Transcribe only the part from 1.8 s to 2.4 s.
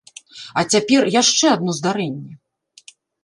здарэнне.